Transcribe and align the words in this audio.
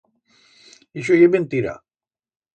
Ixo 1.01 1.19
ye 1.19 1.27
mentira. 1.37 1.77